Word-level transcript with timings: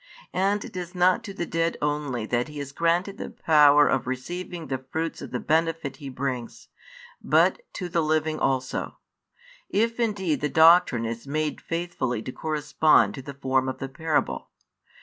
And 0.33 0.65
it 0.65 0.75
is 0.75 0.95
not 0.95 1.23
to 1.25 1.31
the 1.31 1.45
dead 1.45 1.77
only 1.79 2.25
that 2.25 2.47
He 2.47 2.57
has 2.57 2.71
granted 2.71 3.19
the 3.19 3.29
power 3.29 3.87
of 3.87 4.07
receiving 4.07 4.65
the 4.65 4.79
fruits 4.79 5.21
of 5.21 5.29
the 5.29 5.39
benefit 5.39 5.97
He 5.97 6.09
brings, 6.09 6.69
but 7.23 7.61
to 7.73 7.87
the 7.87 8.01
living 8.01 8.39
also; 8.39 8.97
if 9.69 9.99
indeed 9.99 10.41
the 10.41 10.49
doctrine 10.49 11.05
is 11.05 11.27
made 11.27 11.61
faithfully 11.61 12.23
to 12.23 12.31
correspond 12.31 13.13
to 13.13 13.21
the 13.21 13.35
form 13.35 13.69
of 13.69 13.77
the 13.77 13.89
parable. 13.89 14.49